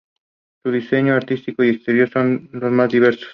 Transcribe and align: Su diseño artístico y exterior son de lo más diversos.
Su 0.63 0.71
diseño 0.71 1.13
artístico 1.13 1.63
y 1.63 1.69
exterior 1.69 2.09
son 2.09 2.49
de 2.51 2.57
lo 2.59 2.71
más 2.71 2.91
diversos. 2.91 3.29